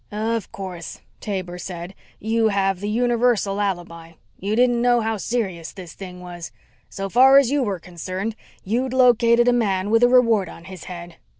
[0.11, 4.13] "Of course," Taber said, "you have the universal alibi.
[4.39, 6.51] You didn't know how serious this thing was.
[6.89, 10.85] So far as you were concerned, you'd located a man with a reward on his
[10.85, 11.17] head."